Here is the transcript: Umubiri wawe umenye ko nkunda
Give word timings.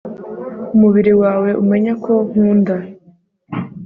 Umubiri 0.75 1.11
wawe 1.21 1.49
umenye 1.61 1.93
ko 2.03 2.13
nkunda 2.29 2.75